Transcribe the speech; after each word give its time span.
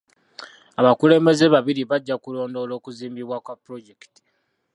Abakulembeze 0.79 1.45
babiri 1.55 1.81
bajja 1.89 2.15
kulondoola 2.23 2.73
okuzimbibwa 2.79 3.37
kwa 3.45 3.53
pulojekiti. 3.61 4.19